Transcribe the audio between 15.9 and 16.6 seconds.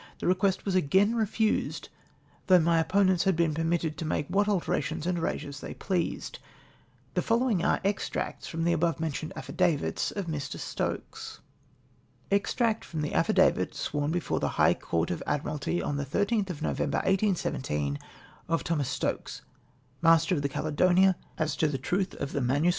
the 13th